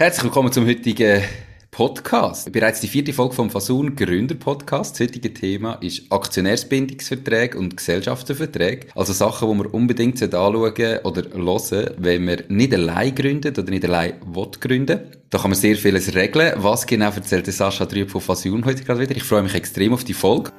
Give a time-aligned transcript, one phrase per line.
[0.00, 1.24] Herzlich willkommen zum heutigen
[1.72, 2.52] Podcast.
[2.52, 4.92] Bereits die vierte Folge vom Fasun Gründer Podcast.
[4.92, 8.86] Das heutige Thema ist Aktionärsbindungsverträge und Gesellschaftenverträge.
[8.94, 13.84] Also Sachen, die man unbedingt anschauen oder hören, wenn man nicht allein gründet oder nicht
[13.86, 14.12] allein
[14.60, 15.00] gründen.
[15.30, 16.52] Da kann man sehr vieles regeln.
[16.58, 19.16] Was genau erzählt Sascha Trüb von Fasun heute gerade wieder?
[19.16, 20.52] Ich freue mich extrem auf die Folge.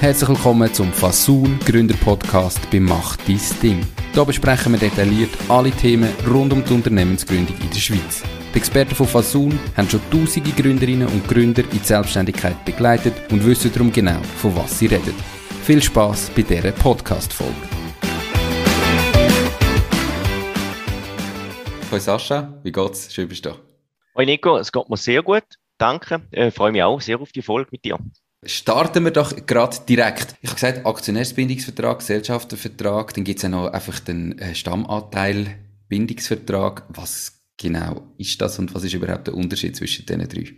[0.00, 3.86] Herzlich willkommen zum Fasun Gründer Podcast bei Macht dein Ding.
[4.14, 8.22] Hier besprechen wir detailliert alle Themen rund um die Unternehmensgründung in der Schweiz.
[8.54, 13.44] Die Experten von Fasun haben schon tausende Gründerinnen und Gründer in die Selbstständigkeit begleitet und
[13.44, 15.14] wissen darum genau, von was sie reden.
[15.64, 17.52] Viel Spaß bei dieser Podcast-Folge.
[21.90, 23.12] Hallo Sascha, wie geht's?
[23.12, 23.56] Schön bist du da.
[24.16, 25.44] Hoi Nico, es geht mir sehr gut.
[25.76, 26.22] Danke.
[26.30, 27.98] Ich äh, freue mich auch sehr auf die Folge mit dir.
[28.42, 30.34] Starten wir doch gerade direkt.
[30.40, 35.58] Ich habe gesagt, Aktionärsbindungsvertrag, Gesellschaftenvertrag, dann gibt es ja noch einfach den äh, Stammanteil
[35.88, 36.84] Bindungsvertrag.
[36.88, 40.54] Was genau ist das und was ist überhaupt der Unterschied zwischen diesen drei?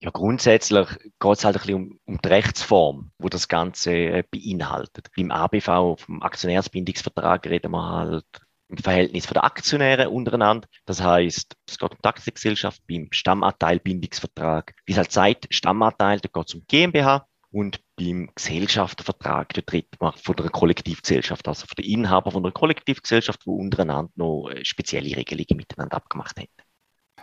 [0.00, 4.24] Ja, grundsätzlich geht es halt ein bisschen um, um die Rechtsform, wo das Ganze äh,
[4.30, 5.08] beinhaltet.
[5.16, 8.24] Beim ABV, vom Aktionärsbindungsvertrag, reden wir halt
[8.68, 10.68] im Verhältnis der Aktionäre untereinander.
[10.84, 14.74] Das heißt, es geht um die Aktiengesellschaft beim Stammanteilbindungsvertrag.
[14.86, 19.88] Wie es halt sagt, Stammanteil, da geht es um GmbH und beim Gesellschaftervertrag, da tritt
[20.00, 24.64] man von der Kollektivgesellschaft, also von den Inhaber von der Kollektivgesellschaft, wo untereinander noch äh,
[24.64, 26.48] spezielle Regelungen miteinander abgemacht haben.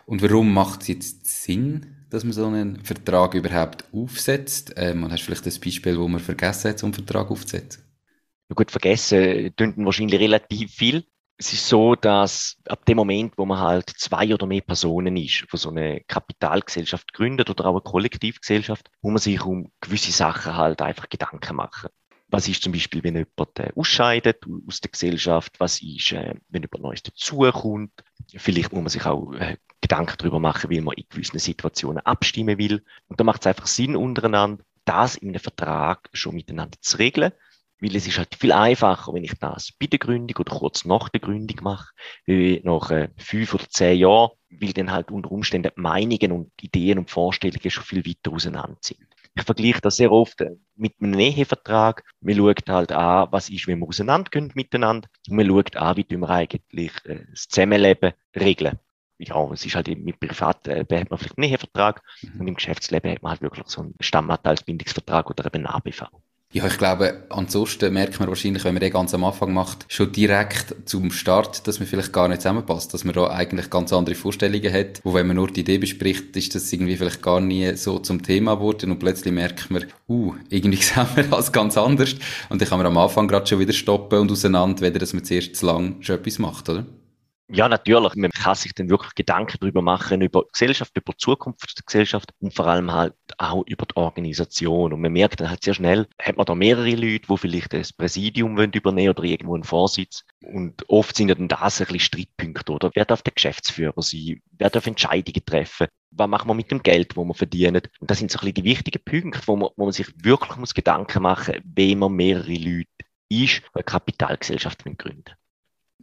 [0.05, 4.73] Und warum macht es jetzt Sinn, dass man so einen Vertrag überhaupt aufsetzt?
[4.75, 7.83] Ähm, und hast du vielleicht das Beispiel, wo man vergessen hat, so einen Vertrag aufzusetzen?
[8.49, 11.05] Ja gut, vergessen tun wahrscheinlich relativ viel
[11.43, 15.45] es ist so, dass ab dem Moment, wo man halt zwei oder mehr Personen ist,
[15.51, 20.55] wo so eine Kapitalgesellschaft gründet oder auch eine Kollektivgesellschaft, muss man sich um gewisse Sachen
[20.55, 21.89] halt einfach Gedanken machen.
[22.29, 25.59] Was ist zum Beispiel, wenn jemand äh, ausscheidet aus der Gesellschaft?
[25.59, 27.91] Was ist, äh, wenn jemand Neues dazukommt?
[28.33, 32.57] Vielleicht muss man sich auch äh, Gedanken darüber machen, wie man in gewissen Situationen abstimmen
[32.57, 32.85] will.
[33.09, 37.33] Und da macht es einfach Sinn untereinander, das in einem Vertrag schon miteinander zu regeln
[37.83, 41.09] weil es ist halt viel einfacher, wenn ich das bei der Gründung oder kurz nach
[41.09, 41.91] der Gründung mache,
[42.25, 46.99] wie nach äh, fünf oder zehn Jahren, weil dann halt unter Umständen Meinungen und Ideen
[46.99, 49.05] und Vorstellungen schon viel weiter auseinander sind.
[49.35, 52.03] Ich vergleiche das sehr oft äh, mit einem Nähevertrag.
[52.21, 55.09] Man schaut halt an, was ist, wenn wir auseinandergehen miteinander.
[55.27, 58.79] Und man schaut an, wie wir eigentlich äh, das Zusammenleben regeln.
[59.17, 62.41] Ja, es ist halt mit Privatleben hat man vielleicht einen Nähevertrag mhm.
[62.41, 66.07] und im Geschäftsleben hat man halt wirklich so einen Stammanteilsbindungsvertrag oder eben einen ABV.
[66.53, 70.11] Ja, ich glaube, ansonsten merkt man wahrscheinlich, wenn man den ganz am Anfang macht, schon
[70.11, 74.13] direkt zum Start, dass man vielleicht gar nicht zusammenpasst, dass man da eigentlich ganz andere
[74.13, 77.75] Vorstellungen hat, wo wenn man nur die Idee bespricht, ist das irgendwie vielleicht gar nie
[77.75, 82.13] so zum Thema geworden und plötzlich merkt man, uh, irgendwie sehen wir das ganz anders
[82.49, 85.23] und dann kann man am Anfang gerade schon wieder stoppen und auseinander, weder dass man
[85.23, 86.85] zuerst zu lang schon etwas macht, oder?
[87.49, 88.15] Ja, natürlich.
[88.15, 92.31] Man kann sich dann wirklich Gedanken darüber machen, über Gesellschaft, über die Zukunft der Gesellschaft
[92.39, 94.93] und vor allem halt auch über die Organisation.
[94.93, 97.91] Und man merkt dann halt sehr schnell, hat man da mehrere Leute, die vielleicht das
[97.91, 100.23] Präsidium wollen übernehmen oder irgendwo einen Vorsitz.
[100.41, 102.91] Und oft sind ja dann das ein bisschen Streitpunkte, oder?
[102.93, 104.41] Wer darf der Geschäftsführer sein?
[104.51, 105.87] Wer darf Entscheidungen treffen?
[106.11, 107.81] Was machen wir mit dem Geld, wo wir verdienen?
[107.99, 110.55] Und das sind so ein bisschen die wichtigen Punkte, wo man, wo man sich wirklich
[110.57, 112.87] muss Gedanken machen muss, wenn man mehrere Leute
[113.29, 115.35] ist, eine Kapitalgesellschaft gründen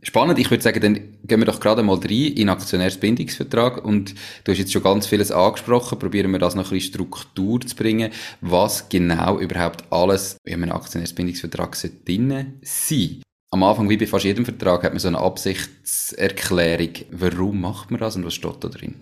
[0.03, 0.95] Spannend, ich würde sagen, dann
[1.25, 5.31] gehen wir doch gerade mal rein in Aktionärsbindungsvertrag und du hast jetzt schon ganz vieles
[5.31, 8.11] angesprochen, probieren wir das noch ein bisschen Struktur zu bringen,
[8.41, 14.47] was genau überhaupt alles in einem Aktionärsbindungsvertrag drin sein Am Anfang, wie bei fast jedem
[14.47, 16.93] Vertrag, hat man so eine Absichtserklärung.
[17.11, 18.95] Warum macht man das und was steht da drin?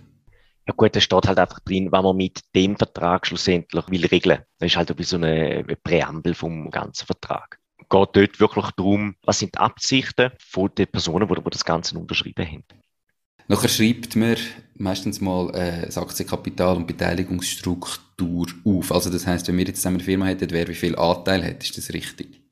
[0.66, 4.40] Ja gut, da steht halt einfach drin, was man mit dem Vertrag schlussendlich will regeln.
[4.58, 7.57] Das ist halt ein bisschen so eine Präambel vom ganzen Vertrag
[7.88, 12.46] geht dort wirklich darum, was sind die Absichten von den Personen, die, das Ganze unterschrieben
[12.46, 12.64] haben.
[13.48, 14.36] Nachher schreibt man
[14.74, 18.92] meistens mal äh, das Aktienkapital und Beteiligungsstruktur auf.
[18.92, 21.62] Also das heißt, wenn wir jetzt zusammen eine Firma hätten, wer wie viel Anteil hat,
[21.62, 22.42] ist das richtig?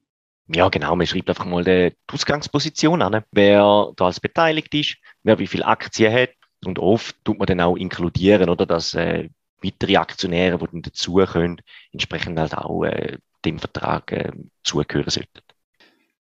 [0.49, 0.97] Ja, genau.
[0.97, 5.63] Man schreibt einfach mal die Ausgangsposition an, wer da als beteiligt ist, wer wie viel
[5.63, 6.31] Aktien hat.
[6.65, 9.29] Und oft tut man dann auch inkludieren, oder, dass äh,
[9.67, 11.61] weitere Aktionäre, die dann dazu können,
[11.93, 14.33] entsprechend halt auch äh, dem Vertrag äh,
[14.63, 15.41] zugehören sollten.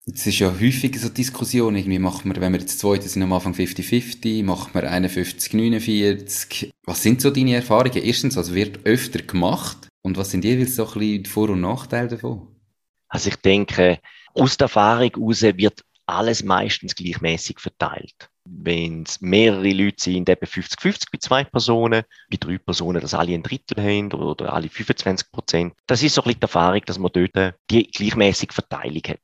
[0.05, 3.33] Es ist ja häufig so Diskussion, irgendwie macht man, wenn wir jetzt zweite sind am
[3.33, 6.71] Anfang 50-50, macht man 51-49.
[6.85, 8.03] Was sind so deine Erfahrungen?
[8.03, 9.89] Erstens, was wird öfter gemacht?
[10.03, 12.49] Und was sind jeweils so ein bisschen die Vor- und Nachteile davon?
[13.09, 14.01] Also ich denke,
[14.35, 18.29] aus der Erfahrung heraus wird alles meistens gleichmäßig verteilt.
[18.45, 23.35] Wenn es mehrere Leute sind, eben 50-50 bei zwei Personen, bei drei Personen, dass alle
[23.35, 25.75] ein Drittel haben oder, alle 25 Prozent.
[25.87, 29.21] Das ist so ein bisschen die Erfahrung, dass man dort die gleichmäßige Verteilung hat.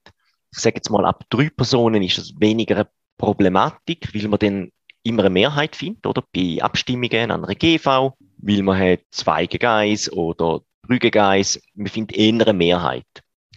[0.53, 2.89] Ich sage jetzt mal, ab drei Personen ist das weniger eine
[3.19, 4.71] Problematik, weil man dann
[5.03, 6.23] immer eine Mehrheit findet, oder?
[6.33, 11.61] Bei Abstimmungen an einer GV, weil man hat zwei gegen oder drei gegen.
[11.75, 13.07] Man findet eher eine Mehrheit.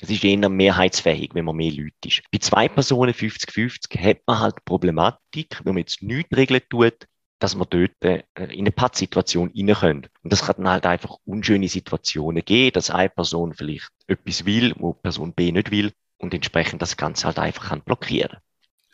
[0.01, 2.23] Es ist eher mehrheitsfähig, wenn man mehr Leute ist.
[2.31, 7.07] Bei zwei Personen 50-50 hat man halt Problematik, wenn man jetzt nichts regeln tut,
[7.37, 10.07] dass man dort äh, in eine Pattsituation rein können.
[10.23, 14.73] Und das kann dann halt einfach unschöne Situationen geben, dass eine Person vielleicht etwas will,
[14.77, 18.37] wo Person B nicht will und entsprechend das Ganze halt einfach kann blockieren.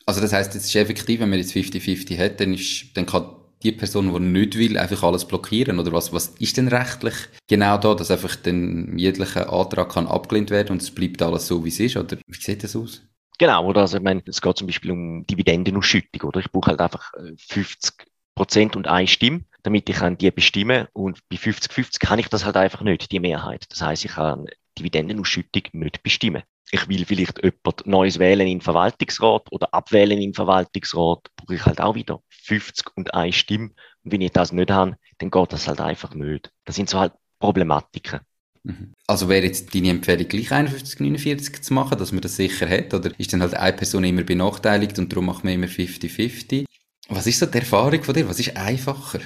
[0.05, 3.36] Also das heißt, es ist effektiv, wenn man jetzt 50-50 hat, dann, ist, dann kann
[3.63, 5.79] die Person, die nicht will, einfach alles blockieren?
[5.79, 7.15] Oder was, was ist denn rechtlich
[7.47, 11.63] genau da, dass einfach dann jeglicher Antrag kann abgelehnt werden und es bleibt alles so,
[11.63, 11.97] wie es ist?
[11.97, 13.01] Oder wie sieht das aus?
[13.39, 13.81] Genau, oder?
[13.81, 16.39] Also, ich meine, es geht zum Beispiel um Dividendenausschüttung, oder?
[16.39, 18.05] Ich brauche halt einfach 50 äh,
[18.35, 22.45] Prozent und eine Stimme, damit ich kann die bestimmen und bei 50-50 kann ich das
[22.45, 23.65] halt einfach nicht, die Mehrheit.
[23.69, 24.45] Das heißt, ich kann
[24.77, 26.43] Dividendenausschüttung nicht bestimmen.
[26.71, 31.79] Ich will vielleicht jemand Neues wählen im Verwaltungsrat oder abwählen im Verwaltungsrat, brauche ich halt
[31.79, 33.71] auch wieder 50 und eine Stimme.
[34.03, 36.51] Und wenn ich das nicht habe, dann geht das halt einfach nicht.
[36.65, 38.21] Das sind so halt Problematiken.
[38.63, 38.93] Mhm.
[39.05, 42.93] Also wäre jetzt deine Empfehlung gleich 51, 49 zu machen, dass man das sicher hat?
[42.93, 46.65] Oder ist dann halt eine Person immer benachteiligt und darum macht man immer 50-50?
[47.09, 48.27] Was ist so die Erfahrung von dir?
[48.27, 49.19] Was ist einfacher?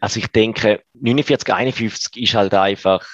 [0.00, 3.06] Also ich denke, 49, 51 ist halt einfach,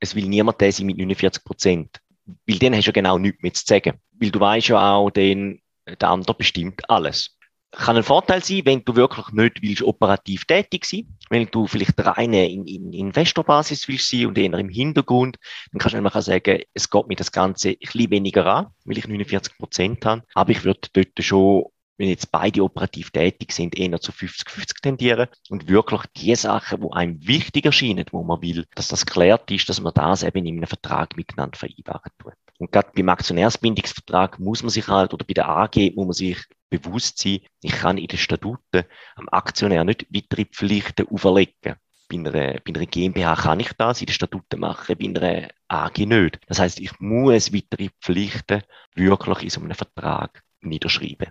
[0.00, 2.00] es will niemand der sein mit 49 Prozent.
[2.46, 3.98] Weil dann hast du ja genau nichts mehr zu sagen.
[4.12, 7.37] Weil du weißt ja auch, den, der andere bestimmt alles
[7.70, 11.98] kann ein Vorteil sein, wenn du wirklich nicht willst operativ tätig sein, wenn du vielleicht
[11.98, 15.36] reine in, in Investorbasis willst sein und eher im Hintergrund,
[15.72, 18.98] dann kannst du einfach sagen, es geht mir das Ganze ein bisschen weniger an, weil
[18.98, 21.66] ich 49 Prozent habe, aber ich würde dort schon
[21.98, 25.26] wenn jetzt beide operativ tätig sind, eher zu 50-50 tendieren.
[25.50, 29.68] Und wirklich die Sachen, wo einem wichtig erscheinen, wo man will, dass das klärt ist,
[29.68, 32.34] dass man das eben in einem Vertrag miteinander vereinbaren tut.
[32.58, 36.38] Und gerade beim Aktionärsbindungsvertrag muss man sich halt, oder bei der AG muss man sich
[36.70, 38.84] bewusst sein, ich kann in den Statuten
[39.16, 41.76] am Aktionär nicht weitere Pflichten auferlegen.
[42.10, 45.98] Bei einer, bei einer GmbH kann ich das in den Statuten machen, bei einer AG
[45.98, 46.40] nicht.
[46.46, 48.62] Das heißt, ich muss weitere Pflichten
[48.94, 51.28] wirklich in so einem Vertrag niederschreiben.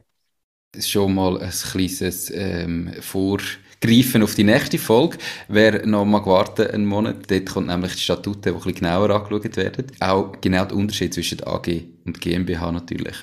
[0.73, 5.17] Das ist schon mal ein kleines ähm, Vorgreifen auf die nächste Folge.
[5.47, 9.09] Wer noch mal warten einen Monat, dort kommt nämlich die Statuten, die ein bisschen genauer
[9.09, 9.87] angeschaut werden.
[9.99, 11.67] Auch genau der Unterschied zwischen AG
[12.05, 13.15] und GmbH natürlich.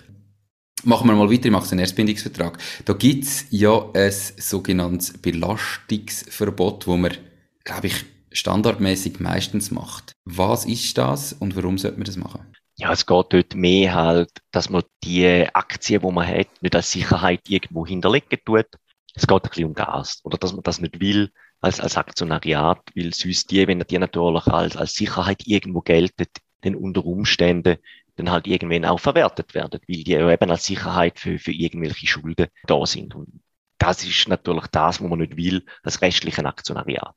[0.85, 2.59] Machen wir mal weiter im Aktionärsbindungsvertrag.
[2.85, 7.13] Da gibt's ja ein sogenanntes Belastungsverbot, wo man,
[7.65, 10.13] glaube ich, standardmäßig meistens macht.
[10.25, 12.53] Was ist das und warum sollte man das machen?
[12.77, 16.91] Ja, es geht dort mehr halt, dass man die Aktien, die man hat, nicht als
[16.91, 18.67] Sicherheit irgendwo hinterlegen tut.
[19.15, 20.21] Es geht ein bisschen um das.
[20.25, 21.31] Oder dass man das nicht will
[21.61, 26.27] als, als Aktionariat, weil sonst die, wenn die natürlich als, als Sicherheit irgendwo gelten,
[26.63, 27.79] dann unter Umständen
[28.17, 32.07] dann halt irgendwann auch verwertet werden, weil die ja eben als Sicherheit für, für irgendwelche
[32.07, 33.15] Schulden da sind.
[33.15, 33.41] Und
[33.79, 37.15] das ist natürlich das, was man nicht will, das restliche Aktionariat.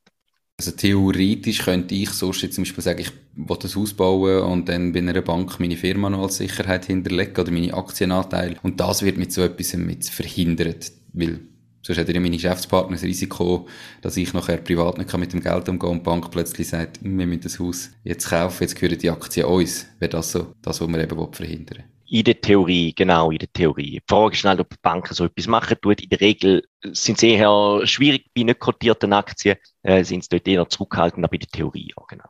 [0.59, 4.91] Also theoretisch könnte ich so zum Beispiel sagen, ich will das Haus bauen und dann
[4.91, 8.57] bei einer Bank meine Firma noch als Sicherheit hinterlegen oder meine Aktienanteile.
[8.63, 11.41] Und das wird mit so etwas mit verhindert, weil
[11.87, 13.65] Sonst hat ja meine Geschäftspartner das Risiko,
[14.01, 17.25] dass ich nachher privat nicht mit dem Geld umgehen und die Bank plötzlich sagt, wir
[17.25, 19.87] müssen das Haus jetzt kaufen, jetzt gehören die Aktien uns.
[19.97, 23.91] Wäre das so, das, was wir eben verhindern in der Theorie, genau, in der Theorie.
[23.91, 25.95] Die Frage ist halt, ob Banken so etwas machen tun.
[26.01, 30.47] In der Regel sind sie eher schwierig bei nicht kotierten Aktien, äh, sind sie dort
[30.47, 32.29] eher zurückhaltend, aber in der Theorie, ja, genau.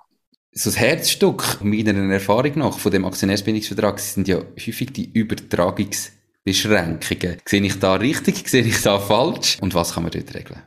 [0.52, 6.17] So das Herzstück meiner Erfahrung nach von dem Aktionärsbindungsvertrag sind ja häufig die Übertragungs-
[6.48, 7.42] Beschränkungen.
[7.46, 8.48] Sehe ich da richtig?
[8.48, 9.58] Sehe ich da falsch?
[9.60, 10.64] Und was kann man dort regeln?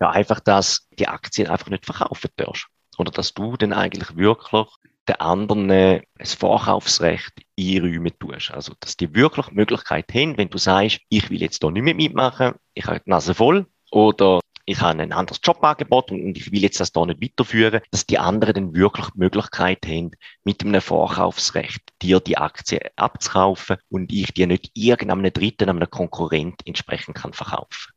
[0.00, 2.68] Ja, einfach, dass die Aktien einfach nicht verkaufen darfst.
[2.96, 4.68] Oder dass du dann eigentlich wirklich
[5.08, 8.52] den anderen ein Vorkaufsrecht einräumen tust.
[8.52, 11.96] Also, dass die wirklich Möglichkeit haben, wenn du sagst, ich will jetzt da nicht mehr
[11.96, 16.62] mitmachen, ich habe die Nase voll, oder ich habe ein anderes Jobangebot und ich will
[16.62, 20.12] jetzt das da nicht weiterführen, dass die anderen dann wirklich die Möglichkeit haben,
[20.44, 26.60] mit einem Vorkaufsrecht dir die Aktie abzukaufen und ich dir nicht irgendeinem Dritten, einem Konkurrent
[26.64, 27.92] entsprechend kann verkaufen.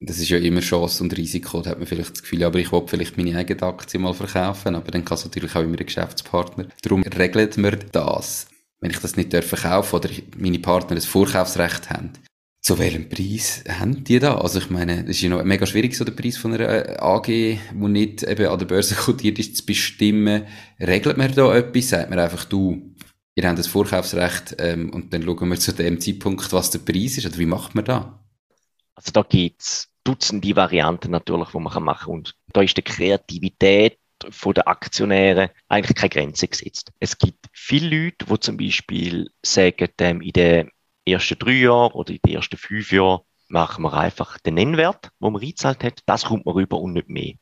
[0.00, 2.70] Das ist ja immer Chance und Risiko, da hat man vielleicht das Gefühl, aber ich
[2.72, 5.86] will vielleicht meine eigene Aktie mal verkaufen, aber dann kann es natürlich auch immer ein
[5.86, 6.66] Geschäftspartner.
[6.82, 8.48] Darum regelt man das.
[8.80, 12.12] Wenn ich das nicht verkaufen oder meine Partner das Vorkaufsrecht haben,
[12.64, 14.38] zu welchem Preis haben die da?
[14.38, 16.96] Also ich meine, es ist ja noch mega schwierig, so den Preis von einer äh,
[16.98, 20.46] AG, die nicht eben an der Börse kotiert ist, zu bestimmen.
[20.80, 21.90] Regelt man da etwas?
[21.90, 22.94] Sagt man einfach, du,
[23.34, 27.18] ihr habt das Vorkaufsrecht ähm, und dann schauen wir zu dem Zeitpunkt, was der Preis
[27.18, 27.26] ist?
[27.26, 28.24] Oder wie macht man da?
[28.94, 32.14] Also da gibt's Dutzende Varianten natürlich, die man machen kann.
[32.14, 36.92] Und da ist die Kreativität der Aktionäre eigentlich keine Grenze gesetzt.
[36.98, 40.70] Es gibt viele Leute, die zum Beispiel sagen, ähm, in den
[41.06, 45.32] ersten drei Jahren oder in den ersten fünf Jahren machen wir einfach den Nennwert, den
[45.32, 47.34] man eingezahlt hat, das kommt man rüber und nicht mehr.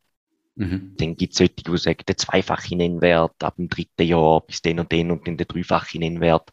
[0.54, 0.94] Mhm.
[0.98, 4.80] Dann gibt es solche, die sagen, der zweifache Nennwert ab dem dritten Jahr bis den
[4.80, 6.50] und den und dann der dreifache Nennwert.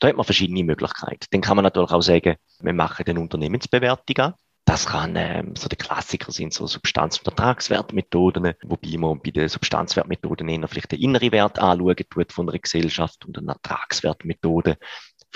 [0.00, 1.26] Da hat man verschiedene Möglichkeiten.
[1.30, 4.34] Dann kann man natürlich auch sagen, wir machen den Unternehmensbewertung an.
[4.66, 9.48] Das kann ähm, so der Klassiker sind so Substanz- und Ertragswertmethoden, wobei man bei den
[9.48, 14.76] Substanzwertmethoden eher vielleicht den inneren Wert anschauen tut von einer Gesellschaft und eine Ertragswertmethode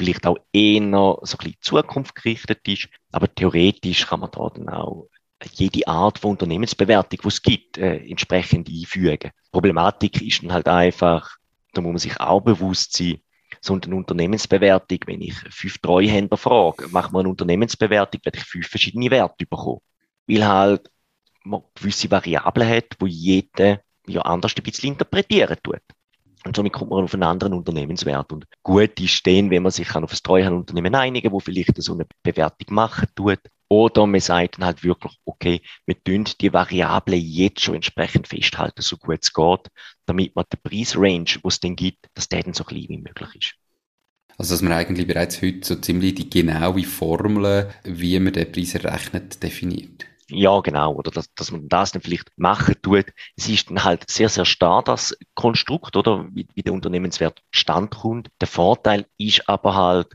[0.01, 2.89] vielleicht auch eher so ein bisschen Zukunft gerichtet ist.
[3.13, 5.09] Aber theoretisch kann man da dann auch
[5.53, 9.31] jede Art von Unternehmensbewertung, die es gibt, äh, entsprechend einfügen.
[9.53, 11.37] Problematik ist dann halt einfach,
[11.73, 13.21] da muss man sich auch bewusst sein,
[13.61, 18.69] so eine Unternehmensbewertung, wenn ich fünf Treuhänder frage, macht man eine Unternehmensbewertung, werde ich fünf
[18.69, 19.81] verschiedene Werte bekommen.
[20.27, 20.91] Weil halt
[21.45, 25.83] man gewisse Variablen hat, wo jeder ja anders ein bisschen interpretieren tut.
[26.45, 28.33] Und somit kommt man auf einen anderen Unternehmenswert.
[28.33, 32.07] Und gut ist den, wenn man sich auf ein Treuhandunternehmen einigen, wo vielleicht so eine
[32.23, 33.41] Bewertung machen tut.
[33.69, 38.83] Oder man sagt dann halt wirklich, okay, wir tun die Variable jetzt schon entsprechend festhalten,
[38.83, 39.69] so gut es geht,
[40.07, 43.37] damit man den Preisrange, wo es denn gibt, dass der dann so klein wie möglich
[43.37, 43.55] ist.
[44.39, 48.75] Also, dass man eigentlich bereits heute so ziemlich die genaue Formel, wie man den Preis
[48.75, 50.07] errechnet, definiert.
[50.31, 50.95] Ja, genau.
[50.95, 53.07] Oder dass, dass man das dann vielleicht machen tut.
[53.37, 56.27] Es ist dann halt sehr, sehr starr, das Konstrukt, oder?
[56.33, 58.29] Wie, wie der Unternehmenswert standkommt.
[58.41, 60.09] Der Vorteil ist aber halt,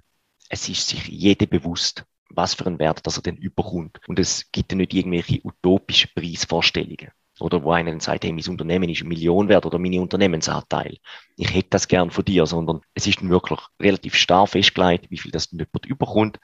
[0.50, 4.00] es ist sich jeder bewusst, was für einen Wert, dass er denn überkommt.
[4.08, 7.12] Und es gibt ja nicht irgendwelche utopischen Preisvorstellungen.
[7.40, 10.98] Oder wo einer sagt, hey, mein Unternehmen ist ein Millionenwert oder meine Unternehmensanteil.
[11.36, 15.18] Ich hätte das gern von dir, sondern es ist dann wirklich relativ starr festgelegt, wie
[15.18, 16.40] viel das jemand überkommt.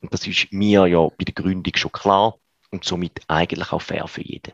[0.00, 2.38] Und das ist mir ja bei der Gründung schon klar
[2.70, 4.52] und somit eigentlich auch fair für jeden.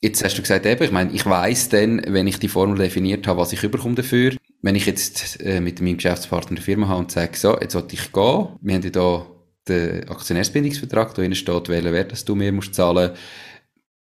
[0.00, 3.26] Jetzt hast du gesagt, eben, ich meine, ich weiß dann, wenn ich die Formel definiert
[3.26, 4.36] habe, was ich überkomme dafür.
[4.60, 7.94] Wenn ich jetzt äh, mit meinem Geschäftspartner eine Firma habe und sage, so, jetzt sollte
[7.94, 9.26] ich gehen, wir haben ja da
[9.68, 13.12] den Aktionärsbindungsvertrag, da steht, welchen Wert dass du mir musst zahlen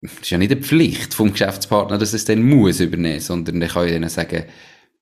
[0.02, 3.70] das ist ja nicht eine Pflicht vom Geschäftspartner, dass es dann muss übernehmen, sondern der
[3.70, 4.46] kann ja dann sagen,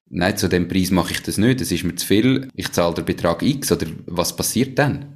[0.10, 2.96] nein, zu dem Preis mache ich das nicht, das ist mir zu viel, ich zahle
[2.96, 5.13] den Betrag X, oder was passiert dann?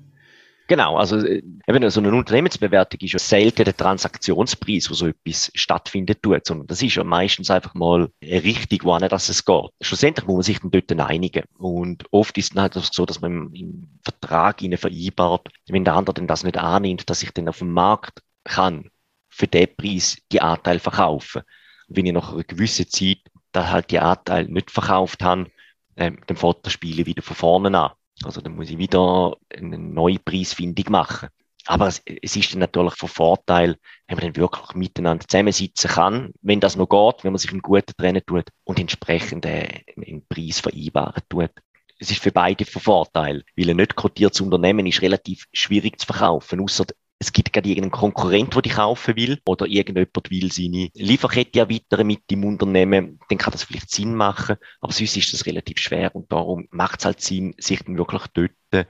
[0.69, 5.49] Genau, also äh, eben so eine Unternehmensbewertung ist ja selten der Transaktionspreis, wo so etwas
[5.55, 9.45] stattfindet tut, sondern das ist ja meistens einfach mal eine Richtung, wo nicht, dass es
[9.45, 9.69] geht.
[9.79, 11.45] Schlussendlich muss man sich dann dort einigen.
[11.57, 16.15] Und oft ist es halt so, dass man im Vertrag ihnen vereinbart, wenn der andere
[16.15, 18.89] denn das nicht annimmt, dass ich dann auf dem Markt kann
[19.29, 21.43] für den Preis die Anteile verkaufen.
[21.87, 23.19] Und wenn ich nach einer gewissen Zeit
[23.53, 25.49] da halt die Anteile nicht verkauft habe,
[25.95, 27.91] ähm, dann fährt das Spiel wieder von vorne an.
[28.23, 31.29] Also dann muss ich wieder eine neue Preisfindung machen.
[31.67, 33.75] Aber es, ist dann natürlich von Vorteil,
[34.07, 37.61] wenn man dann wirklich miteinander zusammensitzen kann, wenn das noch geht, wenn man sich im
[37.61, 41.51] Guten trennen tut und entsprechend äh, einen Preis vereinbaren tut.
[41.99, 46.05] Es ist für beide von Vorteil, weil ein nicht kotiertes Unternehmen ist relativ schwierig zu
[46.05, 46.85] verkaufen, außer
[47.19, 52.05] es gibt gerade irgendeinen Konkurrent, der die kaufen will, oder irgendjemand will seine Lieferkette erweitern
[52.05, 56.15] mit dem Unternehmen, dann kann das vielleicht Sinn machen, aber sonst ist das relativ schwer
[56.15, 58.87] und darum macht es halt Sinn, sich dann wirklich dort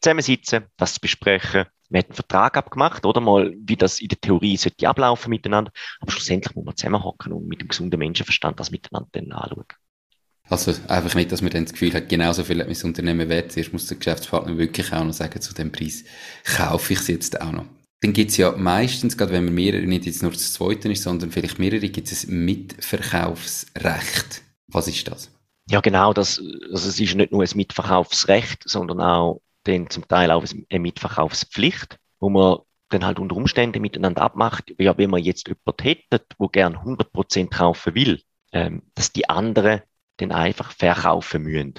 [0.00, 1.66] zusammensitzen, das zu besprechen.
[1.88, 5.70] Man hat einen Vertrag abgemacht, oder mal, wie das in der Theorie sollte ablaufen miteinander,
[6.00, 9.66] aber schlussendlich muss man zusammenhocken und mit dem gesunden Menschenverstand das miteinander dann anschauen.
[10.48, 13.50] Also einfach nicht, dass man dann das Gefühl hat, genauso viel hat mein Unternehmen wert.
[13.52, 16.04] Zuerst muss der Geschäftspartner wirklich auch noch sagen, zu dem Preis
[16.44, 17.64] kaufe ich es jetzt auch noch.
[18.02, 21.02] Dann gibt es ja meistens, gerade wenn man mehrere, nicht jetzt nur das zweite ist,
[21.02, 24.42] sondern vielleicht mehrere, gibt es ein Mitverkaufsrecht.
[24.68, 25.30] Was ist das?
[25.68, 26.12] Ja, genau.
[26.12, 30.80] Das, also es ist nicht nur ein Mitverkaufsrecht, sondern auch dann zum Teil auch eine
[30.80, 32.58] Mitverkaufspflicht, wo man
[32.90, 34.72] dann halt unter Umständen miteinander abmacht.
[34.78, 38.22] Ja, wenn man jetzt jemanden hätte, wo gern 100% kaufen will,
[38.52, 39.82] ähm, dass die anderen
[40.16, 41.74] dann einfach verkaufen müssen.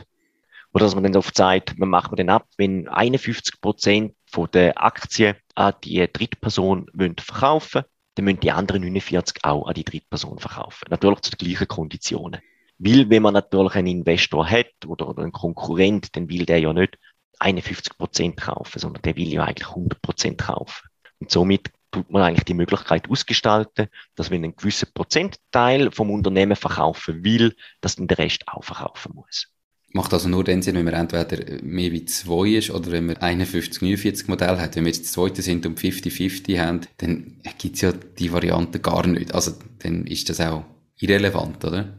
[0.74, 4.14] Oder dass man dann oft sagt, man macht dann ab, wenn 51 Prozent
[4.54, 7.84] der Aktien an die Drittperson wollen verkaufen,
[8.16, 10.86] dann müssen die anderen 49 auch an die Drittperson verkaufen.
[10.90, 12.42] Natürlich zu den gleichen Konditionen.
[12.80, 16.74] Weil, wenn man natürlich einen Investor hat oder, oder einen Konkurrent, dann will der ja
[16.74, 16.98] nicht
[17.40, 20.88] 51 Prozent kaufen, sondern der will ja eigentlich 100 Prozent kaufen.
[21.20, 26.56] Und somit tut man eigentlich die Möglichkeit ausgestalten, dass wenn ein gewisser Prozentteil vom Unternehmen
[26.56, 29.48] verkaufen will, dass dann der Rest auch verkaufen muss.
[29.94, 33.18] Macht also nur den Sinn, wenn man entweder mehr wie zwei ist oder wenn man
[33.18, 34.76] 51, 49 Modell hat.
[34.76, 39.08] Wenn wir jetzt das zweite sind und 50-50 haben, dann gibt's ja die Variante gar
[39.08, 39.34] nicht.
[39.34, 40.66] Also dann ist das auch
[41.00, 41.94] irrelevant, oder?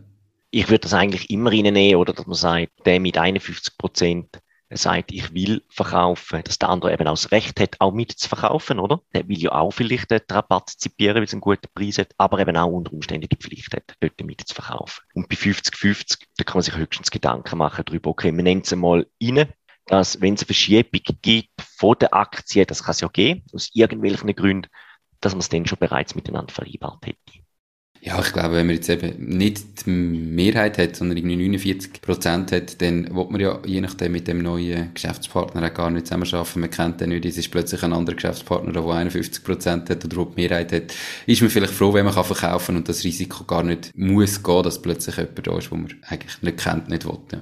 [0.51, 4.39] Ich würde das eigentlich immer reinnehmen, oder dass man sagt, der mit 51 Prozent
[4.71, 9.01] sagt, ich will verkaufen, dass der andere eben auch das Recht hat, auch mitzuverkaufen, oder?
[9.15, 12.57] Der will ja auch vielleicht daran partizipieren, weil es einen guten Preis hat, aber eben
[12.57, 15.05] auch unter Umständen die Pflicht hat, dort mitzuverkaufen.
[15.15, 18.77] Und bei 50-50, da kann man sich höchstens Gedanken machen darüber, okay, man nennt es
[18.77, 19.53] mal rein,
[19.87, 23.71] dass wenn es eine Verschiebung gibt von der Aktie, das kann es ja geben, aus
[23.73, 24.69] irgendwelchen Gründen,
[25.21, 27.48] dass man es dann schon bereits miteinander vereinbart hätte.
[28.01, 32.53] Ja, ich glaube, wenn man jetzt eben nicht die Mehrheit hat, sondern irgendwie 49 Prozent
[32.53, 36.61] hat, dann wird man ja je nachdem mit dem neuen Geschäftspartner auch gar nicht zusammenarbeiten.
[36.61, 40.25] Man kennt den nicht, es ist plötzlich ein anderer Geschäftspartner, der 51 Prozent hat oder
[40.25, 40.95] die Mehrheit hat.
[41.27, 44.63] Ist man vielleicht froh, wenn man kann verkaufen und das Risiko gar nicht muss gehen,
[44.63, 47.19] dass plötzlich jemand da ist, wo man eigentlich nicht kennt, nicht will.
[47.33, 47.41] Ja.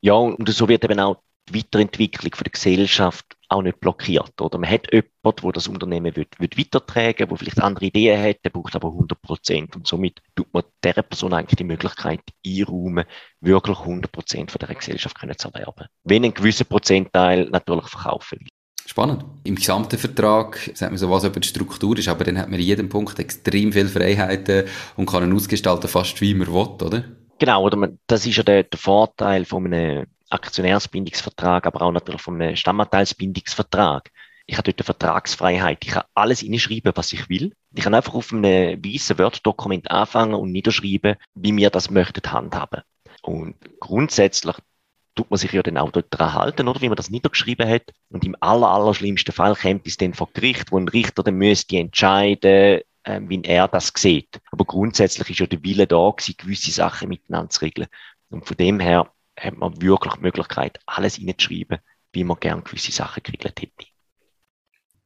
[0.00, 4.40] ja, und so wird eben auch die Weiterentwicklung von der Gesellschaft auch nicht blockiert.
[4.40, 8.44] Oder man hat jemanden, der das Unternehmen wird, wird weitertragen, der vielleicht andere Ideen hat,
[8.44, 9.76] der braucht aber 100 Prozent.
[9.76, 13.04] Und somit tut man dieser Person eigentlich die Möglichkeit einräumen,
[13.40, 15.86] wirklich 100 Prozent von der Gesellschaft können zu erwerben.
[16.04, 18.48] Wenn ein gewisser Prozentteil natürlich verkaufen will.
[18.86, 19.22] Spannend.
[19.44, 22.58] Im gesamten Vertrag sagt man so was über die Struktur ist, aber dann hat man
[22.58, 24.64] in jedem Punkt extrem viele Freiheiten
[24.96, 27.04] und kann ihn ausgestalten, fast wie man will, oder?
[27.38, 32.22] Genau, oder man, das ist ja der, der Vorteil von einem Aktionärsbindungsvertrag, aber auch natürlich
[32.22, 34.10] vom Stammanteilsbindungsvertrag.
[34.46, 35.84] Ich habe dort eine Vertragsfreiheit.
[35.84, 37.54] Ich kann alles hinschreiben, was ich will.
[37.74, 42.82] Ich kann einfach auf einem weißen Word-Dokument anfangen und niederschreiben, wie mir das möchten handhaben.
[43.22, 44.56] Und grundsätzlich
[45.14, 46.80] tut man sich ja dann auch dort dran halten, oder?
[46.80, 47.92] Wie man das niedergeschrieben hat.
[48.08, 51.34] Und im aller, aller schlimmsten Fall kommt es dann vor Gericht, wo ein Richter dann
[51.34, 54.40] müsste entscheiden, äh, wie er das sieht.
[54.50, 57.88] Aber grundsätzlich ist ja der Wille da gewesen, gewisse Sachen miteinander zu regeln.
[58.30, 61.78] Und von dem her hat man wirklich die Möglichkeit, alles reinzuschreiben,
[62.12, 63.86] wie man gerne gewisse Sachen geregelt hätte.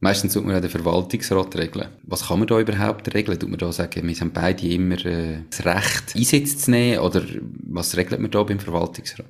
[0.01, 1.89] Meistens tut man ja den Verwaltungsrat regeln.
[2.03, 3.39] Was kann man da überhaupt regeln?
[3.39, 6.99] Tut man da sagen, wir haben beide immer äh, das Recht, Einsitz zu nehmen?
[6.99, 7.23] Oder
[7.69, 9.27] was regelt man da beim Verwaltungsrat?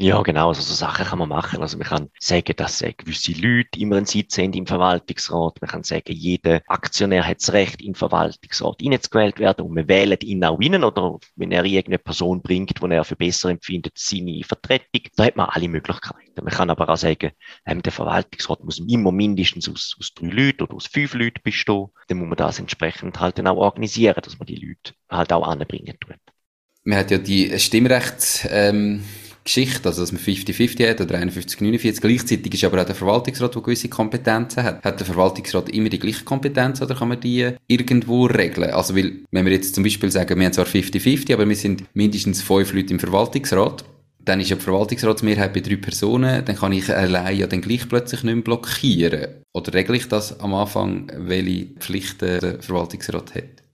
[0.00, 0.48] Ja, genau.
[0.48, 1.60] Also so Sachen kann man machen.
[1.60, 5.60] Also man kann sagen, dass äh, gewisse Leute immer einen Sitz haben im Verwaltungsrat.
[5.60, 10.16] Man kann sagen, jeder Aktionär hat das Recht, den Verwaltungsrat hineinzugewählt werden und wir wählen
[10.22, 10.84] ihn auch rein.
[10.84, 15.34] Oder wenn er irgendeine Person bringt, die er für besser empfindet, seine Vertretung, da hat
[15.34, 16.44] man alle Möglichkeiten.
[16.44, 17.32] Man kann aber auch sagen,
[17.66, 21.88] ähm, der Verwaltungsrat muss immer mindestens aus, aus drei Leuten oder aus fünf Leuten bestehen.
[22.06, 25.48] Dann muss man das entsprechend halt dann auch organisieren, dass man die Leute halt auch
[25.48, 26.14] anbringen tut.
[26.84, 29.02] Man hat ja die Stimmrechts, ähm
[29.48, 32.02] Geschichte, also dass man 50-50 hat oder 51-49.
[32.02, 34.84] Gleichzeitig ist aber auch der Verwaltungsrat, der gewisse Kompetenzen hat.
[34.84, 38.70] Hat der Verwaltungsrat immer die gleiche Kompetenz oder kann man die irgendwo regeln?
[38.70, 41.84] Also weil, wenn wir jetzt zum Beispiel sagen, wir haben zwar 50-50, aber wir sind
[41.94, 43.84] mindestens fünf Leute im Verwaltungsrat,
[44.22, 47.88] dann ist ja die Verwaltungsratsmehrheit bei drei Personen, dann kann ich allein ja dann gleich
[47.88, 49.28] plötzlich nicht mehr blockieren.
[49.54, 53.67] Oder regle ich das am Anfang, welche Pflichten der Verwaltungsrat hat?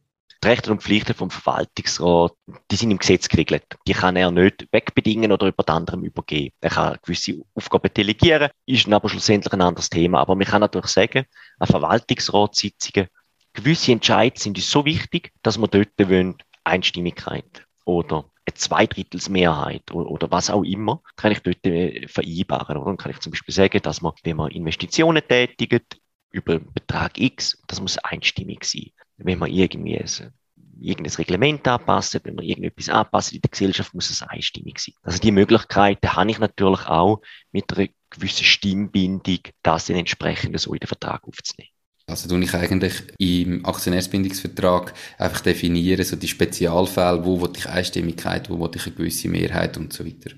[0.45, 2.33] Die Rechte und Pflichten vom Verwaltungsrat,
[2.71, 3.65] die sind im Gesetz geregelt.
[3.89, 6.55] Die kann er nicht wegbedingen oder über anderem übergeben.
[6.61, 10.21] Er kann gewisse Aufgaben delegieren, ist aber schlussendlich ein anderes Thema.
[10.21, 11.25] Aber man kann natürlich sagen,
[11.59, 13.09] an Verwaltungsratssitzungen,
[13.55, 20.11] gewisse Entscheidungen sind uns so wichtig, dass wir dort wollen, Einstimmigkeit oder eine Zweidrittelsmehrheit oder,
[20.11, 22.77] oder was auch immer, kann ich dort äh, vereinbaren.
[22.77, 22.87] Oder?
[22.87, 27.63] Dann kann ich zum Beispiel sagen, dass man, wenn man Investitionen tätigt, über Betrag X,
[27.69, 30.33] das muss einstimmig sein wenn man irgendwie ein,
[30.81, 34.95] irgendein Reglement anpasst, wenn man irgendetwas anpasst in der Gesellschaft, muss es einstimmig sein.
[35.03, 37.21] Also die Möglichkeiten habe ich natürlich auch
[37.53, 41.71] mit einer gewissen Stimmbindung, das dann entsprechend so in den Vertrag aufzunehmen.
[42.07, 48.69] Also tue ich eigentlich im Aktionärsbindungsvertrag einfach definieren, so die Spezialfälle, wo ich Einstimmigkeit, wo
[48.75, 50.33] ich eine gewisse Mehrheit und so weiter.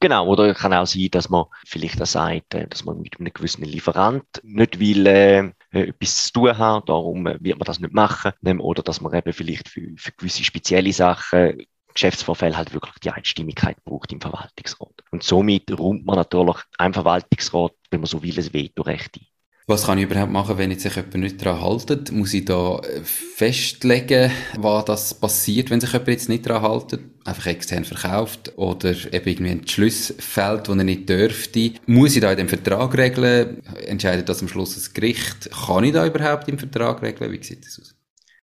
[0.00, 3.32] Genau, oder kann auch sein, dass man vielleicht auch sagt, äh, dass man mit einem
[3.32, 7.94] gewissen Lieferant nicht will, äh, etwas zu tun haben, darum äh, wird man das nicht
[7.94, 8.32] machen.
[8.60, 13.82] Oder dass man eben vielleicht für, für gewisse spezielle Sachen Geschäftsvorfälle halt wirklich die Einstimmigkeit
[13.84, 15.02] braucht im Verwaltungsrat.
[15.10, 19.26] Und somit räumt man natürlich einem Verwaltungsrat, wenn man so will, ein Vetorecht ein.
[19.66, 22.10] Was kann ich überhaupt machen, wenn sich jemand nicht daran haltet?
[22.10, 27.00] Muss ich da äh, festlegen, was das passiert, wenn sich jemand jetzt nicht daran haltet?
[27.24, 31.72] Einfach extern verkauft oder eben irgendwie ein Schluss fällt, wo er nicht dürfte?
[31.86, 33.62] Muss ich da in dem Vertrag regeln?
[33.86, 35.50] Entscheidet das am Schluss das Gericht?
[35.50, 37.30] Kann ich da überhaupt im Vertrag regeln?
[37.30, 37.94] Wie sieht das aus?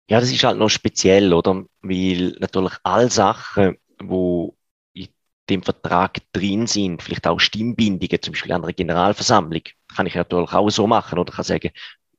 [0.09, 1.65] Ja, das ist halt noch speziell, oder?
[1.81, 4.55] Weil natürlich alle Sachen, wo
[5.51, 9.63] dem Vertrag drin sind, vielleicht auch Stimmbindungen, zum Beispiel an einer Generalversammlung,
[9.95, 11.71] kann ich natürlich auch so machen oder kann sagen,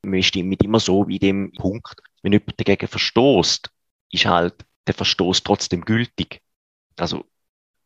[0.03, 2.01] wir stimmen immer so wie dem Punkt.
[2.23, 3.71] Wenn jemand dagegen verstoßt,
[4.11, 4.55] ist halt
[4.87, 6.43] der Verstoß trotzdem gültig.
[6.97, 7.25] Also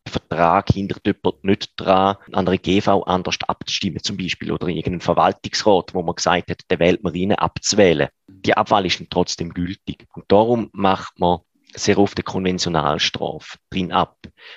[0.06, 4.76] der Vertrag hindert jemand nicht daran, an einer GV anders abzustimmen, zum Beispiel, oder in
[4.76, 8.08] irgendeinem Verwaltungsrat, wo man gesagt hat, der wählt man rein, abzuwählen.
[8.28, 10.06] Die Abwahl ist dann trotzdem gültig.
[10.14, 11.40] Und darum macht man
[11.74, 14.16] sehr oft eine Konventionalstrafe drin ab.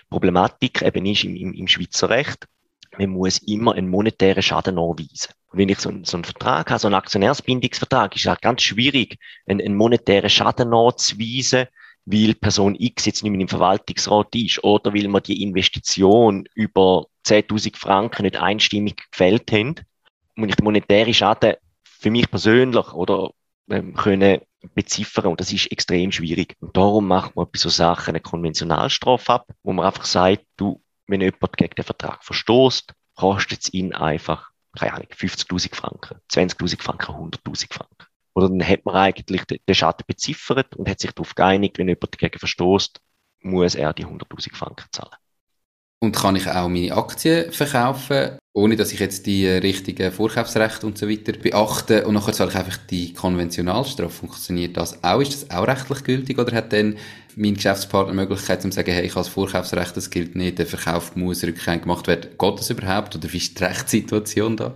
[0.09, 2.45] Problematik eben ist im, im, im Schweizer Recht,
[2.99, 5.31] man muss immer einen monetären Schaden nachweisen.
[5.51, 8.61] Und wenn ich so, so einen Vertrag habe, so einen Aktionärsbindungsvertrag, ist es halt ganz
[8.61, 11.67] schwierig, einen, einen monetären Schaden nachzuweisen,
[12.05, 17.05] weil Person X jetzt nicht mehr im Verwaltungsrat ist oder weil man die Investition über
[17.25, 19.75] 10.000 Franken nicht einstimmig gefällt haben.
[20.35, 23.31] Und ich den monetären Schaden für mich persönlich oder
[23.69, 24.41] ähm, können
[24.75, 26.55] beziffern und das ist extrem schwierig.
[26.59, 30.81] Und darum macht man bei so Sachen eine Konventionalstrafe ab, wo man einfach sagt, du,
[31.09, 36.81] wenn jemand gegen den Vertrag verstoßt, kostet es ihn einfach, keine Ahnung, 50.000 Franken, 20.000
[36.81, 38.05] Franken, 100.000 Franken.
[38.33, 42.13] Oder dann hat man eigentlich den Schaden beziffert und hat sich darauf geeinigt, wenn jemand
[42.13, 43.01] dagegen verstoßt,
[43.41, 45.15] muss er die 100.000 Franken zahlen.
[46.01, 50.97] Und kann ich auch meine Aktien verkaufen, ohne dass ich jetzt die richtigen Vorkaufsrechte und
[50.97, 54.09] so weiter beachte und nachher zahle ich einfach die Konventionalstrafe.
[54.09, 55.19] Funktioniert das auch?
[55.19, 56.97] Ist das auch rechtlich gültig oder hat dann
[57.39, 60.67] mein Geschäftspartner die Möglichkeit zu sagen, hey, ich habe das Vorkaufsrecht, das gilt nicht, der
[60.67, 62.31] Verkauf muss rückgängig gemacht werden.
[62.37, 64.75] Geht das überhaupt oder wie ist die Rechtssituation da?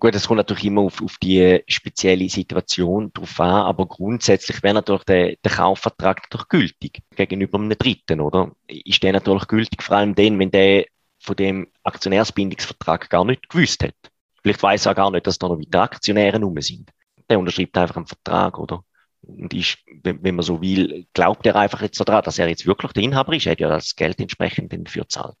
[0.00, 4.74] Gut, es kommt natürlich immer auf, auf die spezielle Situation drauf an, aber grundsätzlich wäre
[4.74, 8.52] natürlich der, der Kaufvertrag natürlich gültig gegenüber einem Dritten, oder?
[8.66, 10.84] Ist der natürlich gültig, vor allem dann, wenn der
[11.20, 13.94] von dem Aktionärsbindungsvertrag gar nicht gewusst hat.
[14.42, 16.90] Vielleicht weiß er gar nicht, dass da noch weitere Aktionäre rum sind.
[17.28, 18.84] Der unterschreibt einfach einen Vertrag, oder?
[19.28, 22.66] Und ist, wenn, wenn man so will, glaubt er einfach jetzt daran, dass er jetzt
[22.66, 23.46] wirklich der Inhaber ist.
[23.46, 25.36] Er hat ja das Geld entsprechend dafür zahlt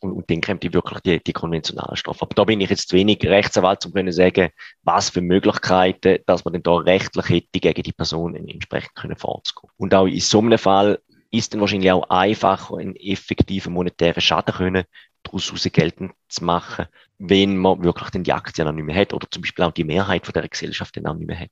[0.00, 2.22] und, und dann kommt die wirklich die, die konventionale Strafe.
[2.22, 4.50] Aber da bin ich jetzt zu wenig Rechtsanwalt, um zu sagen,
[4.82, 9.70] was für Möglichkeiten, dass man denn da rechtlich hätte, gegen die Person entsprechend können vorzugehen.
[9.76, 14.54] Und auch in so einem Fall ist dann wahrscheinlich auch einfacher, einen effektiven monetären Schaden
[14.54, 14.84] können,
[15.22, 16.86] daraus geltend zu machen,
[17.18, 19.84] wenn man wirklich dann die Aktien auch nicht mehr hat oder zum Beispiel auch die
[19.84, 21.50] Mehrheit von der Gesellschaft dann auch nicht mehr hat.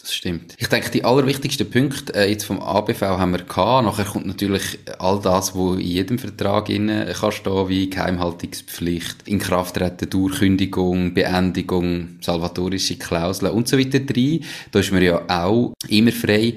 [0.00, 0.54] Das stimmt.
[0.58, 3.84] Ich denke, die allerwichtigsten Punkte äh, jetzt vom ABV haben wir gehabt.
[3.84, 10.08] Nachher kommt natürlich all das, wo in jedem Vertrag innen kann stehen, wie Geheimhaltungspflicht, Inkrafttreten,
[10.08, 14.44] Durchkündigung, Beendigung, salvatorische Klauseln und so weiter rein.
[14.70, 16.54] Da ist man ja auch immer frei.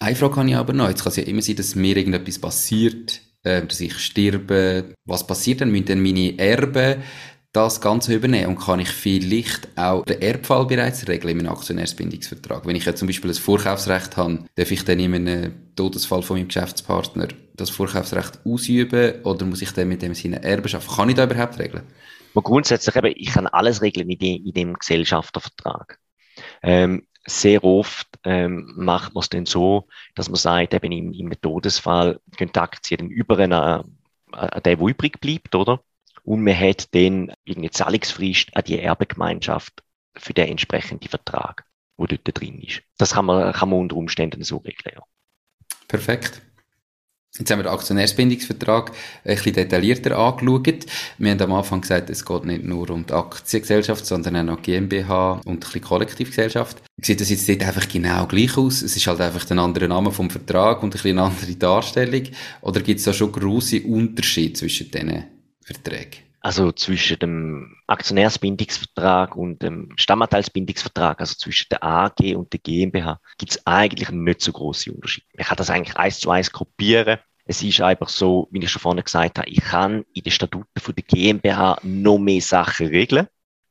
[0.00, 0.88] Eine Frage habe ich aber noch.
[0.88, 4.94] Jetzt kann es ja immer sein, dass mir irgendetwas passiert, äh, dass ich sterbe.
[5.04, 5.70] Was passiert dann?
[5.70, 7.02] Müssen dann meine Erben
[7.52, 12.66] das Ganze übernehmen und kann ich vielleicht auch den Erbfall bereits regeln in einem Aktionärsbindungsvertrag.
[12.66, 16.36] Wenn ich jetzt zum Beispiel ein Vorkaufsrecht habe, darf ich dann in einem Todesfall von
[16.36, 20.88] meinem Geschäftspartner das Vorkaufsrecht ausüben oder muss ich dann mit dem seine Erbenschaft?
[20.94, 21.84] Kann ich da überhaupt regeln?
[22.34, 25.98] Aber grundsätzlich eben, ich kann alles regeln in, dem, in dem Gesellschaftervertrag.
[26.62, 31.40] Ähm, sehr oft ähm, macht man es dann so, dass man sagt, eben im, im
[31.40, 33.98] Todesfall gehen die Aktien über einen,
[34.32, 35.80] äh, den, der übrig bleibt, oder?
[36.28, 39.82] Und man hat dann irgendeine Zahlungsfrist an die Erbegemeinschaft
[40.14, 41.64] für den entsprechenden Vertrag,
[41.96, 42.82] wo dort drin ist.
[42.98, 44.96] Das kann man, kann man unter Umständen so regeln.
[44.96, 45.02] Ja.
[45.88, 46.42] Perfekt.
[47.38, 48.90] Jetzt haben wir den Aktionärsbindungsvertrag
[49.24, 50.84] ein bisschen detaillierter angeschaut.
[51.16, 54.62] Wir haben am Anfang gesagt, es geht nicht nur um die Aktiengesellschaft, sondern auch noch
[54.62, 56.82] GmbH und ein bisschen Kollektivgesellschaft.
[57.00, 58.82] Sieht das jetzt dort einfach genau gleich aus?
[58.82, 62.24] Es ist halt einfach ein anderer Name vom Vertrag und ein bisschen eine andere Darstellung?
[62.60, 65.37] Oder gibt es da schon grosse Unterschiede zwischen diesen
[65.68, 66.18] Verträge?
[66.40, 73.52] Also zwischen dem Aktionärsbindungsvertrag und dem Stammanteilsbindungsvertrag, also zwischen der AG und der GmbH, gibt
[73.52, 75.26] es eigentlich nicht so große Unterschiede.
[75.36, 77.18] Man kann das eigentlich eins zu eins kopieren.
[77.44, 80.68] Es ist einfach so, wie ich schon vorhin gesagt habe, ich kann in den Statuten
[80.74, 83.26] der GmbH noch mehr Sachen regeln,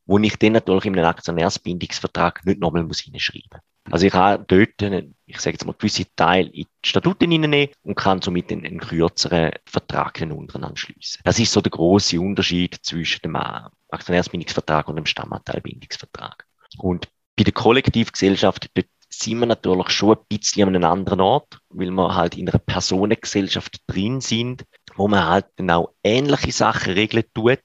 [0.06, 3.94] wo ich dann natürlich in einem Aktionärsbindungsvertrag nicht nochmal hineinschreiben muss.
[3.94, 7.96] Also ich habe dort, ich sage jetzt mal, gewisse Teile in die Statuten hineinnehmen und
[7.96, 11.22] kann somit einen, einen kürzeren Vertrag untereinander schließen.
[11.24, 13.36] Das ist so der große Unterschied zwischen dem
[13.90, 16.46] Aktionärsbindungsvertrag und dem Stammanteilbindungsvertrag.
[16.78, 21.60] Und bei der Kollektivgesellschaft, dort sind wir natürlich schon ein bisschen an einem anderen Ort,
[21.70, 24.64] weil wir halt in einer Personengesellschaft drin sind,
[24.96, 27.60] wo man halt genau ähnliche Sachen regeln tut,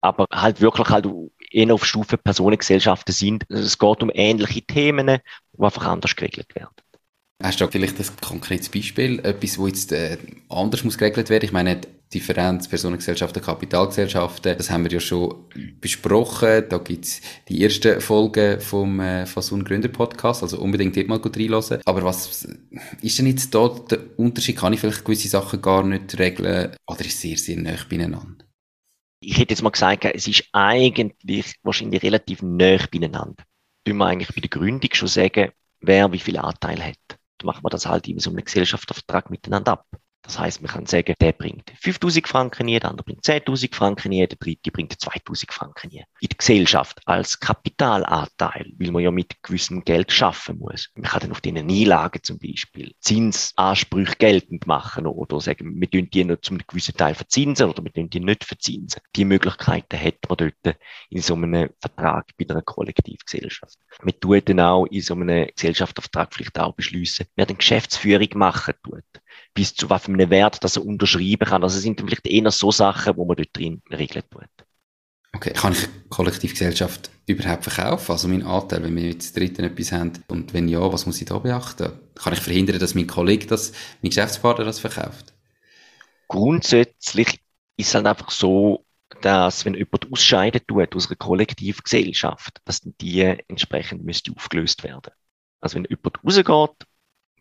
[0.00, 1.06] aber halt wirklich halt
[1.50, 3.44] eher auf Stufe Personengesellschaften sind.
[3.50, 5.18] Es geht um ähnliche Themen,
[5.52, 6.74] die einfach anders geregelt werden.
[7.42, 10.16] Hast du vielleicht ein konkretes Beispiel, etwas, wo jetzt äh,
[10.48, 11.44] anders muss geregelt werden?
[11.44, 11.80] Ich meine,
[12.14, 15.34] Differenz Personengesellschaften, Kapitalgesellschaften, das haben wir ja schon
[15.80, 16.64] besprochen.
[16.68, 21.36] Da gibt's die ersten Folgen vom äh, Fasun Gründer Podcast, also unbedingt dort mal gut
[21.36, 21.80] reinhören.
[21.84, 22.46] Aber was
[23.00, 24.56] ist denn jetzt da der Unterschied?
[24.56, 28.44] Kann ich vielleicht gewisse Sachen gar nicht regeln oder ist es sehr, sehr nah beieinander?
[29.22, 33.44] ich hätte jetzt mal gesagt, es ist eigentlich wahrscheinlich relativ nah beieinander.
[33.84, 37.18] Tun wir eigentlich bei der Gründung schon sagen, wer wie viel Anteil hat.
[37.44, 39.86] Macht man das halt in so einem Gesellschaftsvertrag miteinander ab.
[40.22, 44.10] Das heißt, man kann sagen, der bringt 5000 Franken nie, der andere bringt 10.000 Franken
[44.10, 46.04] nie, der dritte bringt 2000 Franken nie.
[46.20, 50.90] In der Gesellschaft als Kapitalanteil, weil man ja mit gewissem Geld schaffen muss.
[50.94, 56.08] Man kann dann auf diesen Einlagen zum Beispiel Zinsansprüche geltend machen oder sagen, wir tun
[56.08, 59.02] die noch zum gewissen Teil verzinsen oder wir tun die nicht verzinsen.
[59.16, 60.76] Die Möglichkeiten hat man dort
[61.10, 63.76] in so einem Vertrag bei einer Kollektivgesellschaft.
[64.02, 68.74] Man tut dann auch in so einem Gesellschaftsvertrag vielleicht auch beschließen, wer den Geschäftsführung machen
[68.84, 69.02] tut
[69.54, 71.62] bis zu was für einem Wert, dass er unterschreiben kann.
[71.62, 74.48] Also es sind vielleicht eher so Sachen, wo man dort drin regeln tut.
[75.34, 78.12] Okay, kann ich Kollektivgesellschaft überhaupt verkaufen?
[78.12, 81.26] Also mein Anteil, wenn wir jetzt dritten etwas haben und wenn ja, was muss ich
[81.26, 81.92] da beachten?
[82.14, 85.32] Kann ich verhindern, dass mein Kollege das, mein Geschäftspartner das verkauft?
[86.28, 87.40] Grundsätzlich
[87.76, 88.84] ist es halt einfach so,
[89.22, 95.12] dass wenn jemand ausscheiden tut aus einer Kollektivgesellschaft, dass die entsprechend müsste aufgelöst werden.
[95.60, 96.86] Also wenn jemand rausgeht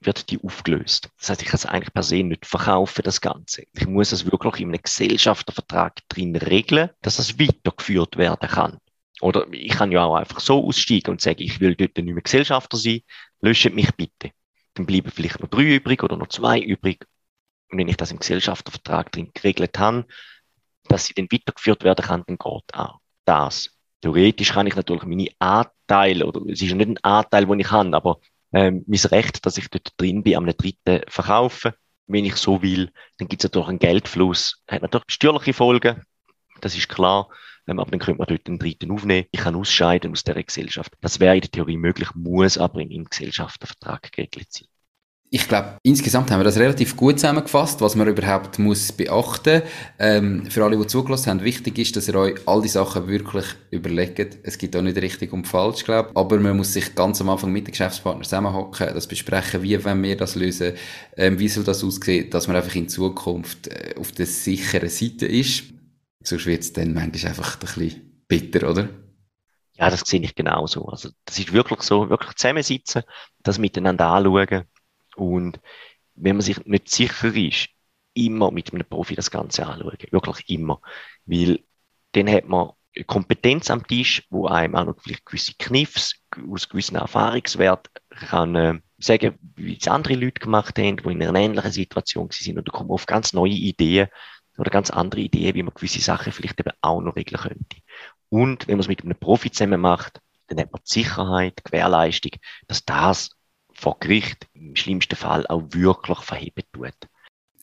[0.02, 1.10] wird die aufgelöst.
[1.20, 3.64] Das heißt, ich kann es eigentlich per se nicht verkaufen, das Ganze.
[3.74, 8.78] Ich muss es wirklich in einem Gesellschaftervertrag drin regeln, dass es weitergeführt werden kann.
[9.22, 12.24] Oder ich kann ja auch einfach so aussteigen und sagen, ich will dort nicht mehr
[12.24, 13.02] Gesellschafter sein,
[13.42, 14.32] löscht mich bitte.
[14.74, 17.06] Dann bleiben vielleicht noch drei übrig oder noch zwei übrig.
[17.70, 20.06] Und wenn ich das im Gesellschaftervertrag drin geregelt habe,
[20.88, 23.70] dass sie dann weitergeführt werden kann, dann geht auch das.
[24.02, 27.70] Theoretisch kann ich natürlich meine Anteile, oder es ist ja nicht ein Anteil, den ich
[27.70, 28.20] habe, aber
[28.54, 31.74] ähm, mein Recht, dass ich dort drin bin, am Dritten verkaufen,
[32.08, 32.92] wenn ich so will.
[33.18, 36.02] Dann gibt es natürlich einen Geldfluss, hat natürlich steuerliche Folgen,
[36.62, 37.30] das ist klar.
[37.68, 39.28] Ähm, aber dann könnte man dort einen Dritten aufnehmen.
[39.32, 40.94] Ich kann ausscheiden aus der Gesellschaft.
[41.02, 44.68] Das wäre in der Theorie möglich, muss aber im Gesellschaftervertrag geregelt sein
[45.34, 49.62] ich glaube, insgesamt haben wir das relativ gut zusammengefasst, was man überhaupt muss beachten.
[49.98, 53.46] Ähm, für alle, die zugelassen haben, wichtig ist, dass ihr euch all die Sachen wirklich
[53.70, 54.40] überlegt.
[54.44, 57.54] Es gibt auch nicht richtig und falsch, glaube Aber man muss sich ganz am Anfang
[57.54, 60.74] mit den Geschäftspartnern zusammenhocken, das besprechen, wie wollen wir das lösen,
[61.16, 65.28] ähm, wie soll das aussehen, dass man einfach in Zukunft äh, auf der sicheren Seite
[65.28, 65.64] ist.
[66.22, 68.90] Sonst wird es dann manchmal einfach ein bisschen bitter, oder?
[69.78, 70.90] Ja, das sehe ich genauso.
[70.90, 73.04] Also, das ist wirklich so, wirklich zusammensitzen,
[73.44, 74.66] das miteinander anschauen
[75.16, 75.60] und
[76.16, 77.70] wenn man sich nicht sicher ist,
[78.14, 79.98] immer mit einem Profi das Ganze anschauen.
[80.12, 80.82] Wirklich immer.
[81.26, 81.60] Weil
[82.12, 82.72] dann hat man
[83.08, 86.16] Kompetenz am Tisch, wo einem auch noch vielleicht gewisse Kniffs
[86.52, 91.40] aus gewissen Erfahrungswerten kann äh, sagen, wie es andere Leute gemacht haben, die in einer
[91.40, 94.10] ähnlichen Situation sind oder kommen auf ganz neue Ideen
[94.58, 97.78] oder ganz andere Ideen, wie man gewisse Sachen vielleicht eben auch noch regeln könnte.
[98.28, 101.64] Und wenn man es mit einem Profi zusammen macht, dann hat man die Sicherheit, die
[101.64, 102.32] Gewährleistung,
[102.68, 103.32] dass das
[103.82, 106.94] vor Gericht im schlimmsten Fall auch wirklich verheben tut.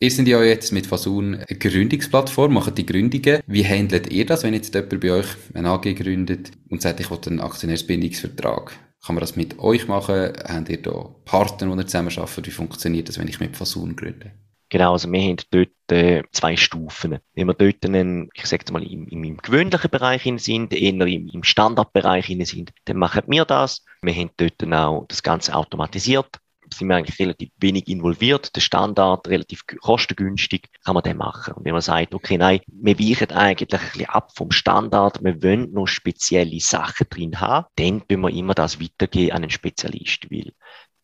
[0.01, 3.41] Ihr seid ja jetzt mit Fasun eine Gründungsplattform, macht die Gründungen.
[3.47, 7.11] Wie handelt ihr das, wenn jetzt jemand bei euch eine AG gründet und sagt, ich
[7.11, 8.79] will einen Aktionärsbindungsvertrag?
[9.05, 10.33] Kann man das mit euch machen?
[10.45, 12.47] Habt ihr da Partner, die ihr zusammen arbeitet?
[12.47, 14.33] Wie funktioniert das, wenn ich mit Fasun gründe?
[14.71, 17.19] Genau, also wir haben dort äh, zwei Stufen.
[17.35, 21.29] Wenn wir dort einen, ich sage mal, im, im, im gewöhnlichen Bereich sind, eher im,
[21.29, 23.83] im Standardbereich sind, dann machen wir das.
[24.03, 26.39] Wir haben dort auch das Ganze automatisiert.
[26.71, 28.55] Sind wir eigentlich relativ wenig involviert.
[28.55, 31.55] Der Standard relativ kostengünstig kann man den machen.
[31.55, 35.43] Und wenn man sagt, okay, nein, wir weichen eigentlich ein bisschen ab vom Standard, wir
[35.43, 40.31] wollen noch spezielle Sachen drin haben, dann können wir immer das weitergeben an einen Spezialist.
[40.31, 40.53] Weil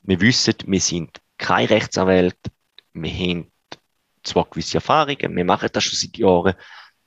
[0.03, 2.37] wir wissen, wir sind kein Rechtsanwalt,
[2.93, 3.51] wir haben
[4.25, 6.55] zwar gewisse Erfahrungen, wir machen das schon seit Jahren,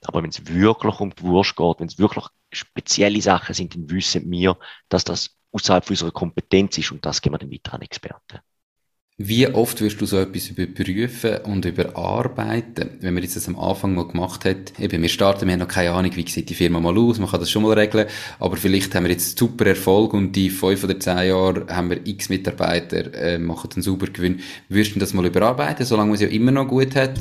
[0.06, 3.90] aber wenn es wirklich um die Wurst geht, wenn es wirklich spezielle Sachen sind, dann
[3.90, 4.58] wissen wir,
[4.90, 8.40] dass das außerhalb unserer Kompetenz ist und das geben wir dann weiter an Experten.
[9.20, 13.00] Wie oft wirst du so etwas überprüfen und überarbeiten?
[13.02, 15.68] Wenn man jetzt das am Anfang mal gemacht hat, eben, wir starten, wir haben noch
[15.68, 18.06] keine Ahnung, wie sieht die Firma mal aus, man kann das schon mal regeln,
[18.38, 22.06] aber vielleicht haben wir jetzt super Erfolg und die fünf oder zehn Jahre haben wir
[22.06, 24.40] x Mitarbeiter, äh, machen einen sauber Gewinn.
[24.70, 27.18] Würdest du das mal überarbeiten, solange man es ja immer noch gut hat?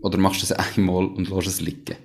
[0.00, 1.96] Oder machst du das einmal und lässt es liegen?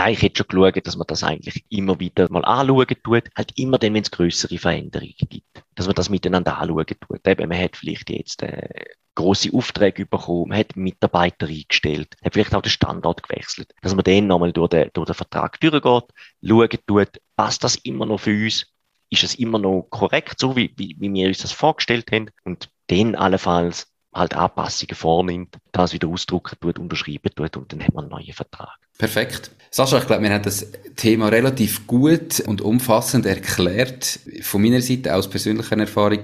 [0.00, 3.24] Nein, ich hätte schon geschaut, dass man das eigentlich immer wieder mal anschauen tut.
[3.36, 5.62] Halt immer dann, wenn es größere Veränderungen gibt.
[5.74, 7.26] Dass man das miteinander anschauen tut.
[7.26, 12.54] Eben, man hat vielleicht jetzt äh, grosse Aufträge bekommen, man hat Mitarbeiter eingestellt, hat vielleicht
[12.54, 13.74] auch den Standort gewechselt.
[13.82, 16.04] Dass man dann nochmal durch den, durch den Vertrag durchgeht,
[16.42, 18.72] schauen tut, passt das immer noch für uns?
[19.10, 22.30] Ist es immer noch korrekt, so wie, wie, wie wir uns das vorgestellt haben?
[22.44, 27.92] Und dann allenfalls halt Anpassungen vornimmt, das wieder ausdrucken tut, unterschreiben tut und dann hat
[27.92, 28.78] man einen neuen Vertrag.
[29.00, 29.50] Perfekt.
[29.70, 34.20] Sascha, ich glaube, wir haben das Thema relativ gut und umfassend erklärt.
[34.42, 36.18] Von meiner Seite aus persönlicher Erfahrung,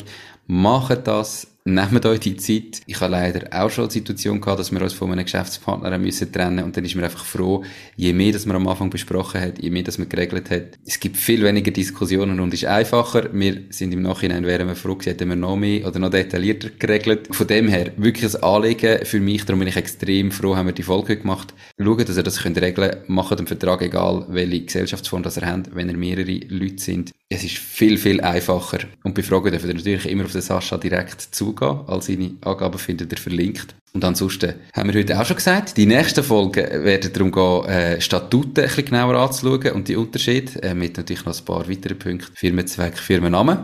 [0.46, 2.80] macht das, nehmt euch die Zeit.
[2.86, 6.32] Ich habe leider auch schon die Situation gehabt, dass wir uns von einem Geschäftspartner müssen
[6.32, 7.64] trennen und dann ist mir einfach froh,
[7.96, 10.78] je mehr, dass man am Anfang besprochen hat, je mehr, dass man geregelt hat.
[10.86, 13.28] Es gibt viel weniger Diskussionen und ist einfacher.
[13.32, 17.28] Wir sind im Nachhinein, wären wir froh hätten wir noch mehr oder noch detaillierter geregelt.
[17.34, 20.72] Von dem her, wirklich ein Anliegen für mich, darum bin ich extrem froh, haben wir
[20.72, 21.52] die Folge gemacht.
[21.78, 25.46] Schauen, dass ihr das könnt regeln könnt, macht den Vertrag egal, welche Gesellschaftsform das ihr
[25.46, 27.12] habt, wenn ihr mehrere Leute sind.
[27.28, 28.78] Es ist viel, viel einfacher.
[29.02, 31.80] Und bei Fragen dürft ihr natürlich immer auf den Sascha direkt zugehen.
[31.88, 33.74] All seine Angaben findet ihr verlinkt.
[33.94, 38.00] Und ansonsten haben wir heute auch schon gesagt, die nächsten Folgen werden darum gehen, äh,
[38.00, 41.98] Statuten ein bisschen genauer anzuschauen und die Unterschiede, äh, mit natürlich noch ein paar weiteren
[41.98, 42.32] Punkten.
[42.36, 43.58] Firmenzweck, Firmennamen.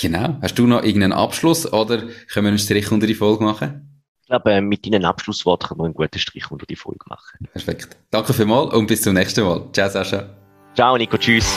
[0.00, 0.36] Genau.
[0.42, 4.04] Hast du noch irgendeinen Abschluss oder können wir einen Strich unter die Folge machen?
[4.22, 7.46] Ich glaube, äh, mit deinen Abschlussworten können wir einen guten Strich unter die Folge machen.
[7.52, 7.96] Perfekt.
[8.10, 9.68] Danke vielmals und bis zum nächsten Mal.
[9.72, 10.30] Ciao, Sascha.
[10.74, 11.16] Ciao, Nico.
[11.16, 11.56] Tschüss.